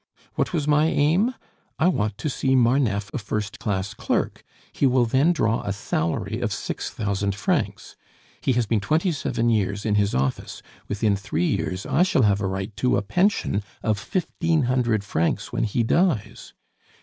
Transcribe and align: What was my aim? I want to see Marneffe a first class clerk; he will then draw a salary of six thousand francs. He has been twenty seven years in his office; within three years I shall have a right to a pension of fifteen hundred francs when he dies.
What 0.33 0.51
was 0.51 0.67
my 0.67 0.87
aim? 0.87 1.35
I 1.77 1.87
want 1.87 2.17
to 2.17 2.27
see 2.27 2.55
Marneffe 2.55 3.13
a 3.13 3.19
first 3.19 3.59
class 3.59 3.93
clerk; 3.93 4.41
he 4.73 4.87
will 4.87 5.05
then 5.05 5.31
draw 5.31 5.61
a 5.61 5.71
salary 5.71 6.39
of 6.39 6.51
six 6.51 6.89
thousand 6.89 7.35
francs. 7.35 7.95
He 8.41 8.53
has 8.53 8.65
been 8.65 8.79
twenty 8.79 9.11
seven 9.11 9.51
years 9.51 9.85
in 9.85 9.93
his 9.93 10.15
office; 10.15 10.63
within 10.87 11.15
three 11.15 11.45
years 11.45 11.85
I 11.85 12.01
shall 12.01 12.23
have 12.23 12.41
a 12.41 12.47
right 12.47 12.75
to 12.77 12.97
a 12.97 13.03
pension 13.03 13.61
of 13.83 13.99
fifteen 13.99 14.63
hundred 14.63 15.03
francs 15.03 15.53
when 15.53 15.65
he 15.65 15.83
dies. 15.83 16.53